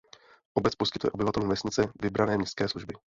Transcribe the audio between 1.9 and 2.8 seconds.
vybrané městské